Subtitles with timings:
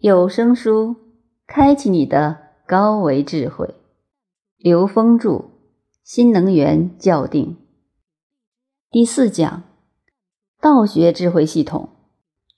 [0.00, 0.96] 有声书，
[1.46, 3.74] 开启你的高维智慧。
[4.56, 5.28] 刘峰著
[6.02, 7.48] 《新能源校定》
[8.90, 9.62] 第四讲：
[10.58, 11.90] 道学智慧系统，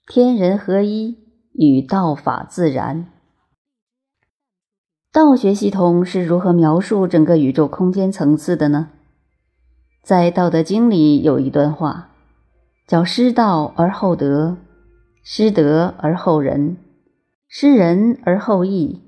[0.07, 1.17] 天人合一
[1.51, 3.11] 与道法自然。
[5.11, 8.91] 道学系统是如何描述整个宇宙空间层次的呢？
[10.01, 12.11] 在《道德经》里有一段话，
[12.87, 14.55] 叫“失道而后德，
[15.21, 16.77] 失德而后仁，
[17.55, 19.03] 失仁而后义，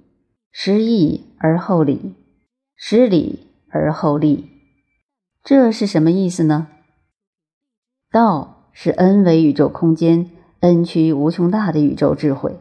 [0.52, 2.14] 失义而后礼，
[2.76, 4.48] 失礼而后利”。
[5.44, 6.68] 这是什么意思呢？
[8.12, 12.60] 道是 n 维宇宙空间 n 趋无穷大的宇宙智慧，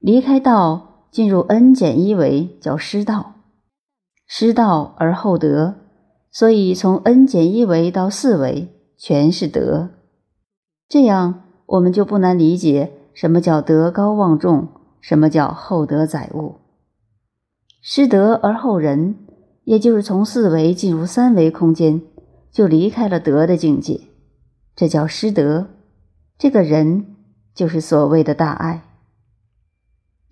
[0.00, 3.34] 离开道进入 n 减一维叫失道，
[4.26, 5.76] 失道而后德。
[6.32, 9.90] 所以，从 n 减一维到四维全是德，
[10.88, 14.66] 这样我们就不难理解什么叫德高望重，
[15.00, 16.56] 什么叫厚德载物。
[17.80, 19.16] 失德而后仁，
[19.64, 22.02] 也就是从四维进入三维空间，
[22.50, 24.00] 就离开了德的境界，
[24.74, 25.68] 这叫失德。
[26.36, 27.16] 这个人
[27.54, 28.82] 就是所谓的大爱。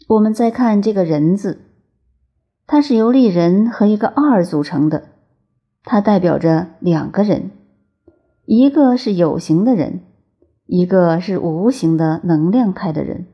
[0.09, 1.63] 我们再看这个人字，
[2.67, 5.09] 它是由立人和一个二组成的。
[5.83, 7.51] 它代表着两个人，
[8.45, 10.01] 一个是有形的人，
[10.67, 13.27] 一个是无形的能量态的人；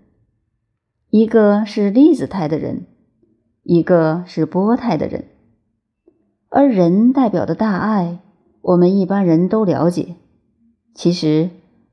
[1.13, 2.87] 一个是粒子态的人，
[3.65, 5.27] 一个是波态的人。
[6.49, 8.21] 而人代表的大爱，
[8.63, 10.17] 我们一般人都了解。
[10.95, 11.51] 其实，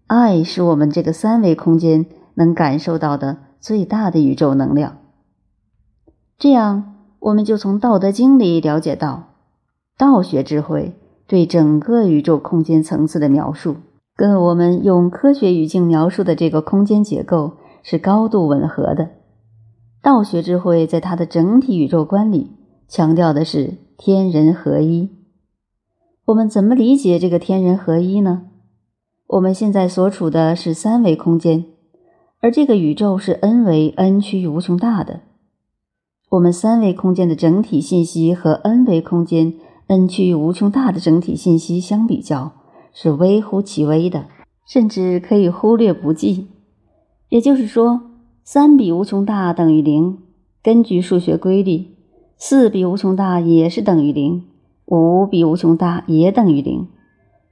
[0.07, 4.99] 爱是我们这个三维空间能感受到的最大的宇宙能量。
[6.37, 9.33] 这样，我们就从《道德经》里了解到。
[9.97, 10.93] 道学智慧
[11.27, 13.75] 对整个宇宙空间层次的描述，
[14.15, 19.09] 跟我们用科学语境描述的这个空间结构是高度吻合的。
[20.01, 22.51] 道学智慧在它的整体宇宙观里
[22.87, 25.09] 强调的是天人合一。
[26.25, 28.43] 我们怎么理解这个天人合一呢？
[29.27, 31.65] 我们现在所处的是三维空间，
[32.39, 35.21] 而这个宇宙是 n 维 n 趋于无穷大的。
[36.29, 39.53] 我们三维空间的整体信息和 n 维空间。
[39.87, 42.51] n 趋于无穷大的整体信息相比较
[42.93, 44.27] 是微乎其微的，
[44.67, 46.47] 甚至可以忽略不计。
[47.29, 48.01] 也就是说，
[48.43, 50.17] 三比无穷大等于零。
[50.61, 51.85] 根据数学规律，
[52.37, 54.43] 四比无穷大也是等于零，
[54.85, 56.87] 五比无穷大也等于零。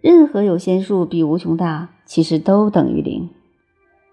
[0.01, 3.29] 任何有限数比无穷大，其实都等于零。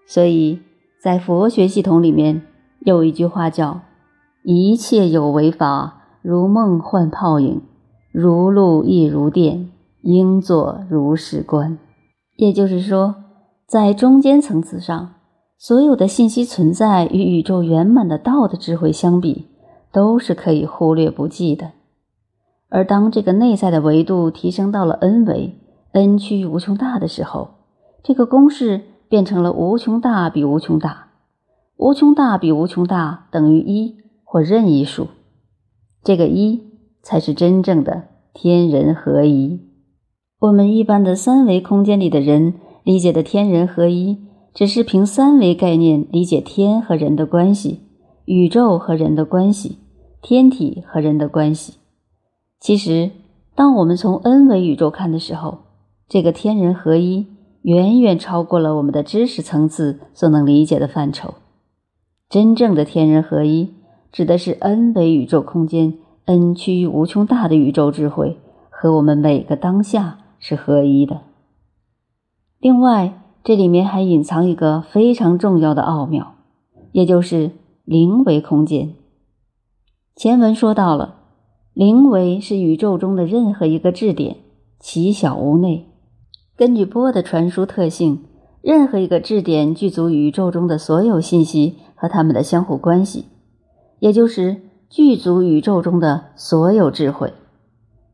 [0.07, 0.59] 所以
[1.01, 2.43] 在佛学系统里面
[2.79, 3.81] 有一句话叫
[4.43, 7.61] “一切有为法，如梦幻泡影”。
[8.13, 9.69] 如露亦如电，
[10.01, 11.77] 应作如是观。
[12.37, 13.15] 也就是说，
[13.67, 15.15] 在中间层次上，
[15.57, 19.47] 所有的信息存在与宇宙圆满的道的智慧相比，
[19.91, 21.71] 都是可以忽略不计的。
[22.69, 25.55] 而当这个内在的维度提升到了 n 维
[25.93, 27.49] ，n 趋于无穷大的时候，
[28.03, 31.07] 这个公式变成了无穷大比无穷大，
[31.77, 35.07] 无穷大比无穷大等于一或任意数。
[36.03, 36.75] 这个一。
[37.05, 39.59] 才是真正的天人合一。
[40.39, 47.81] 我们一般的三维空间里的人理解的天人合一，只是凭三维概念理解天和人的关系、
[48.23, 49.79] 宇宙和人的关系、
[50.21, 51.73] 天体和人的关系。
[52.61, 53.11] 其实，
[53.53, 55.57] 当我们从 n 维宇宙看的时候，
[56.07, 57.27] 这个天人合一
[57.63, 61.33] 远远超过了我们的知识层次所能理解的范畴。
[62.29, 63.73] 真正的天人合一，
[64.09, 65.95] 指的是 n 维宇宙空间。
[66.23, 68.39] n 趋于无穷大的宇宙智慧
[68.71, 71.21] 和我们每个当下是合一的。
[72.57, 76.33] 另外，这里面还隐藏一个非常重要的奥妙，
[76.91, 77.51] 也就是
[77.83, 78.95] 零维空间。
[80.15, 81.17] 前文说到了，
[81.73, 84.37] 零维是宇宙中的任何一个质点，
[84.79, 85.85] 其小无内。
[86.57, 88.23] 根据波的传输特性，
[88.63, 93.25] 任何一个质点具足宇宙中的所有信息和它们的相互关系，
[93.99, 94.61] 也就是。
[94.87, 97.33] 具足宇宙中的所有智慧，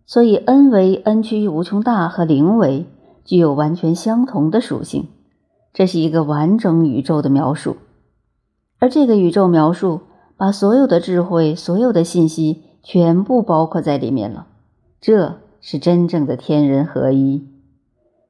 [0.05, 2.85] 所以 n 维 n 趋于无穷大和零维
[3.25, 5.09] 具有完全相同的属性，
[5.73, 7.77] 这是一个完整宇宙的描述。
[8.79, 10.01] 而这个宇宙描述
[10.35, 14.47] 把所有的智慧、所有的信息全部包括在里面了，
[15.00, 17.47] 这是真正的天人合一。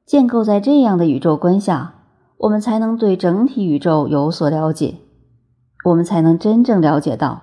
[0.04, 1.94] 建构在这样的宇宙观下，
[2.36, 4.96] 我们才能对整体宇宙有所了解，
[5.86, 7.42] 我们才能真正了解到。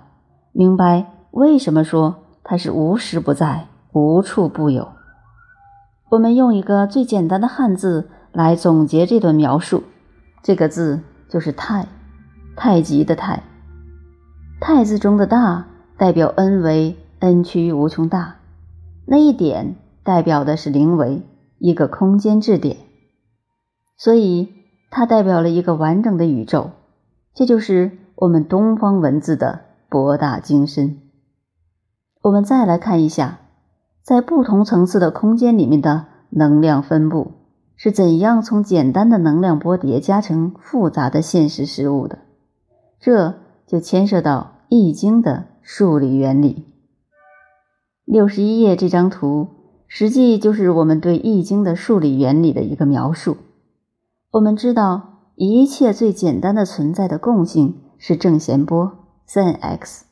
[0.51, 4.89] 明白为什么说它是无时不在、无处不有？
[6.11, 9.83] 我们用一个最简单的汉字来总结这段描述，
[10.43, 11.87] 这个字就是“太”，
[12.55, 13.43] 太极的“太”。
[14.61, 15.67] 太字中的大
[15.97, 18.35] 代表 n 为 n 趋于无穷大，
[19.05, 21.21] 那一点代表的是零维，
[21.57, 22.77] 一个空间质点，
[23.97, 24.53] 所以
[24.91, 26.71] 它代表了一个完整的宇宙。
[27.33, 30.99] 这就是我们东方文字的博大精深。
[32.21, 33.39] 我们再来看一下，
[34.03, 37.31] 在不同层次的空间里面的能量分布
[37.81, 42.19] 是怎样从简单的能量波叠加成复杂的现实事物的。
[42.99, 43.35] 这
[43.65, 46.65] 就牵涉到《易经》的数理原理。
[48.03, 49.47] 六十一页这张图，
[49.87, 53.37] 实际就是我们对《易经》的数理原理的一个描述。
[54.31, 58.91] 我们知道，一切最简单的存在的共性是正弦波
[59.25, 60.05] sin x。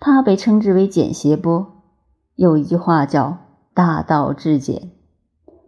[0.00, 1.84] 它被称之为简谐波，
[2.34, 3.38] 有一句话叫
[3.72, 4.90] “大道至简”。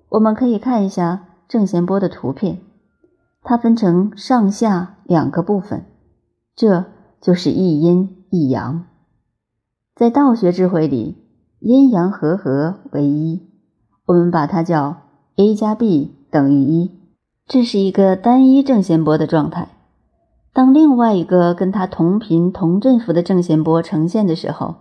[0.08, 2.58] 我们可以看一下正弦波的图片，
[3.43, 5.85] 它分成上下两个部分，
[6.55, 6.85] 这
[7.20, 8.85] 就是一阴一阳。
[9.94, 11.17] 在道学智慧里，
[11.61, 13.49] 阴阳和合为一，
[14.06, 14.97] 我们把它叫
[15.37, 16.91] a 加 b 等于一，
[17.47, 19.69] 这是一个单一正弦波的状态。
[20.53, 24.76] 当另外一个跟它同频同振幅的正弦波呈现的时候，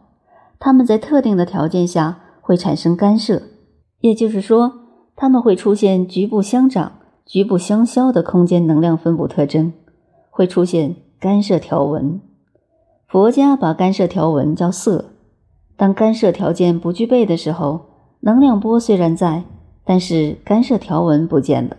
[0.59, 3.41] 它们在特定的条件下会产生干涉，
[3.99, 4.84] 也就是说，
[5.15, 6.93] 它们会出现局部相长、
[7.25, 9.73] 局部相消的空间能量分布特征，
[10.29, 12.19] 会出现干涉条纹。
[13.07, 15.05] 佛家把干涉条纹叫色。
[15.77, 17.81] 当干涉条件不具备的时候，
[18.21, 19.43] 能量波虽然在，
[19.83, 21.77] 但是干涉条纹不见了，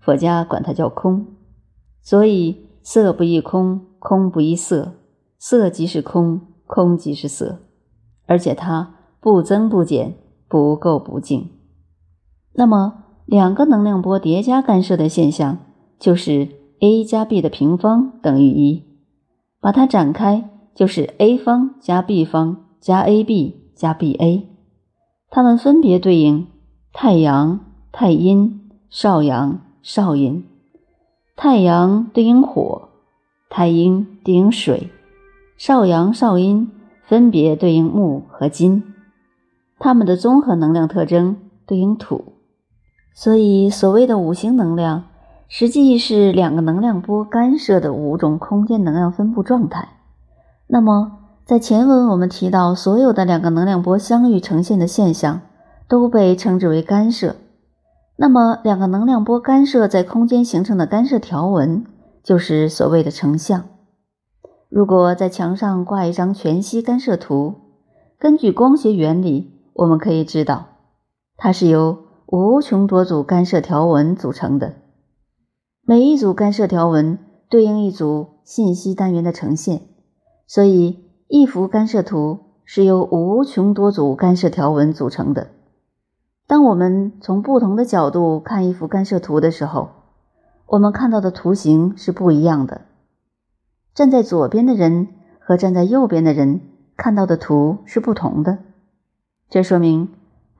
[0.00, 1.26] 佛家管它叫空。
[2.02, 2.64] 所以。
[2.86, 4.92] 色不异空，空不异色，
[5.38, 7.60] 色即是空，空即是色，
[8.26, 10.14] 而且它不增不减，
[10.46, 11.48] 不垢不净。
[12.54, 15.58] 那么，两个能量波叠加干涉的现象，
[15.98, 16.48] 就是
[16.80, 18.84] a 加 b 的平方等于一。
[19.60, 24.42] 把它展开，就是 a 方加 b 方加 ab 加 ba，
[25.30, 26.46] 它们分别对应
[26.92, 27.60] 太阳、
[27.90, 30.44] 太阴、少阳、少阴。
[31.34, 32.90] 太阳对应火，
[33.50, 34.90] 太阴对应水，
[35.56, 36.70] 少阳少阴
[37.04, 38.84] 分别对应木和金，
[39.80, 41.36] 它们的综合能量特征
[41.66, 42.33] 对应土。
[43.14, 45.04] 所以，所谓的五行能量，
[45.48, 49.88] 实际是两个能量波干涉的五种空间能量分布状态。
[50.66, 55.42] 那么，在前文我们提到，所有的两个能量波相遇呈现的现象，
[55.88, 57.36] 都被称之为干涉。
[58.16, 61.84] 那么，两个能量波干涉在空间形成的干涉条纹，
[62.22, 63.64] 就是所谓的成像。
[64.68, 67.54] 如果在墙上挂一张全息干涉图，
[68.18, 70.66] 根据光学原理，我们可以知道，
[71.36, 74.74] 它是由无穷多组干涉条纹组成的。
[75.82, 77.18] 每一组干涉条纹
[77.48, 79.82] 对应一组信息单元的呈现，
[80.46, 85.48] 所以一幅干涉图是由无穷多组干涉条纹组成的。
[86.46, 89.90] 当我们从不同的角度看一幅干涉图的时候，
[90.66, 92.82] 我们看到的图形是不一样的。
[93.94, 96.60] 站在左边的人和站在右边的人
[96.96, 98.58] 看到的图是不同的，
[99.50, 100.08] 这说明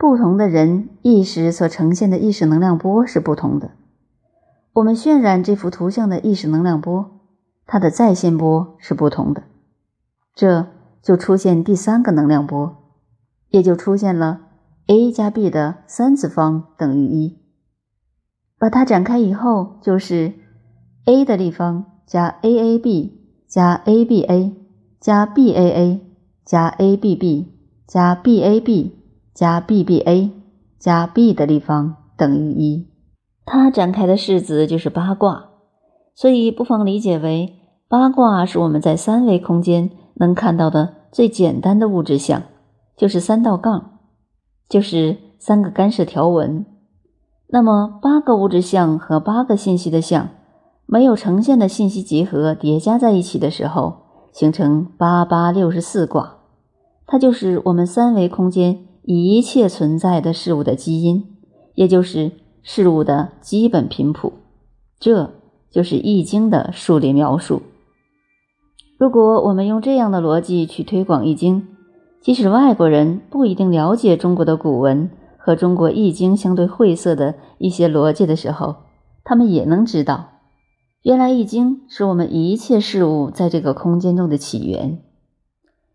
[0.05, 3.71] 不同的人意识所呈现的意识能量波是不同的。
[4.75, 7.23] 我们渲染这幅图像的意识能量波，
[7.65, 9.45] 它的在线波是不同的，
[10.35, 10.67] 这
[11.03, 12.77] 就出现第三个能量波，
[13.49, 14.43] 也就出现了。
[14.89, 17.39] a 加 b 的三次方等于一，
[18.59, 20.35] 把它展开以后，就是
[21.07, 23.11] a 的立方加 aab
[23.49, 24.53] 加 aba
[25.01, 26.01] 加 baa
[26.45, 27.47] 加 abb
[27.87, 28.93] 加 bab
[29.35, 30.31] 加 bba
[30.79, 32.87] 加 b 的立方等于一。
[33.45, 35.51] 它展开的式子就是八卦，
[36.15, 37.55] 所以不妨理解为
[37.89, 42.43] 八卦是我们在三维空间能看到的最简单的物质象，
[42.97, 43.91] 就是三道杠。
[44.67, 46.65] 就是三个干涉条纹，
[47.49, 50.31] 那么八个物质项和八个信息的项
[50.87, 53.99] 没有呈现的信息集合叠加在一起的时候，
[54.33, 56.39] 形成八八六十四卦。
[57.07, 61.25] 它就是我们三维空间一切存在的事物的基因，
[61.75, 62.33] 也就是
[62.63, 64.33] 事物的基本频谱。
[64.99, 65.35] 这
[65.71, 67.63] 就是《易经》的数理描述。
[68.99, 71.63] 如果我们用这样的逻辑去推广《易经》。
[72.21, 78.77] 即使外国人不一定了解中国的古文和中国易经相对晦涩的一些逻辑的时候，
[79.25, 80.31] 他们也能知道，
[81.03, 85.03] 原来易经是我们一切事物在这个空间中的起源。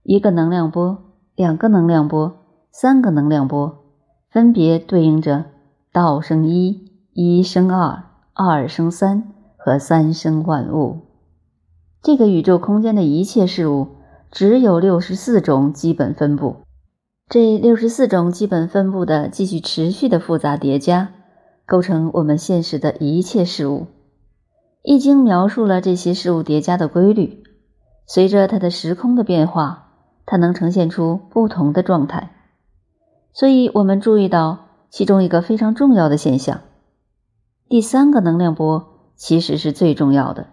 [0.03, 0.99] 一个能量波，
[1.35, 2.38] 两个能量波，
[2.71, 3.83] 三个能量波，
[4.29, 5.45] 分别对应着
[5.91, 11.01] 道生一，一生二，二生三和三生万物。
[12.01, 13.99] 这个宇宙空间的一切事物。
[14.31, 16.57] 只有六十四种基本分布。
[17.27, 21.09] 这六十四种基本分布的继续持续的复杂叠加，
[21.65, 23.79] 构成我们现实的一切事物。
[24.83, 27.43] 《易经》描述了这些事物叠加的规律，
[28.05, 29.93] 随着它的时空的变化，
[30.27, 32.29] 它能呈现出不同的状态。
[33.33, 36.61] 所以，我们注意到其中一个非常重要的现象：
[37.67, 40.47] 第三个能量波其实是最重要的，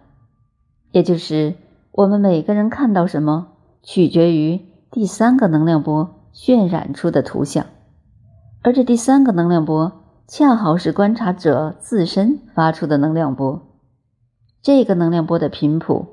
[0.91, 1.55] 也就是
[1.91, 3.53] 我们每个人看到什么。
[3.83, 4.59] 取决于
[4.91, 7.67] 第三个能量波渲染出的图像，
[8.61, 13.61] 而这第三个能量波恰好是观察者自身发出的能量波。
[14.61, 16.07] 这个能量波的频谱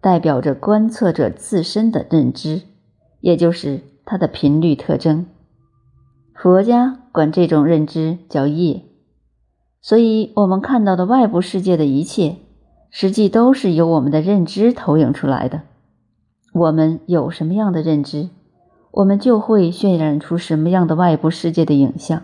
[0.00, 2.62] 代表着观测者自身的认知，
[3.20, 5.26] 也就是它的频率特征。
[6.46, 8.84] 佛家管这种认知叫业，
[9.80, 12.36] 所以我们看到的外部世界的一切，
[12.88, 15.62] 实际都是由我们的认知投影出来的。
[16.54, 18.28] 我们有什么样的认知，
[18.92, 22.22] 我们就会渲染出什么样的外部世界的影像。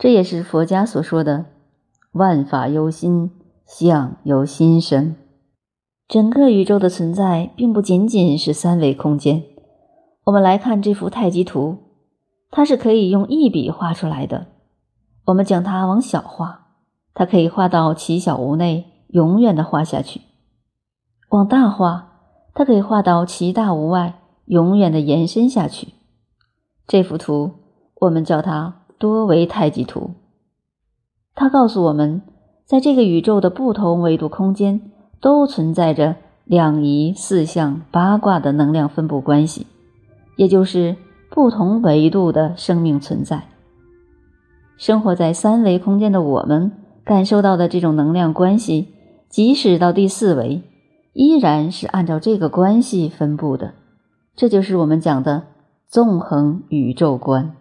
[0.00, 1.44] 这也是佛家所说的
[2.10, 3.30] “万法由心，
[3.64, 5.14] 相由心生”。
[6.08, 9.44] 整个宇宙的存在并不仅仅是三维空间。
[10.24, 11.78] 我们来看这幅太极图，
[12.50, 14.46] 它是可以用一笔画出来的。
[15.26, 16.68] 我们将它往小画，
[17.14, 20.20] 它可以画到其小无内，永远的画下去；
[21.30, 22.06] 往大画。
[22.54, 25.94] 它可以画到其大无外，永远的延伸下去。
[26.88, 27.52] 这幅图
[28.00, 30.14] 我们叫它多维太极图。
[31.36, 32.22] 它告诉我们，
[32.64, 34.90] 在这个宇宙的不同维度空间，
[35.20, 39.68] 都存在着两仪、四象、八卦的能量分布关系，
[40.36, 40.96] 也就是
[41.38, 43.44] 不同维度的生命存在。
[44.76, 46.72] 生活在三维空间的我们，
[47.04, 48.88] 感受到的这种能量关系，
[49.28, 50.62] 即使到第四维。
[51.12, 53.74] 依然是按照这个关系分布的，
[54.34, 55.44] 这就是我们讲的
[55.86, 57.54] 纵横宇宙观。